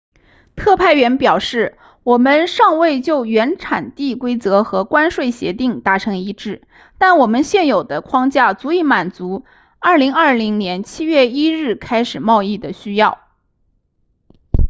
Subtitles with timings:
[0.55, 6.63] 特派员表示我们尚未就原产地规则和关税协定达成一致
[6.97, 9.45] 但我们现有的框架足以满足
[9.79, 13.19] 2020年7月1日开始贸易的需要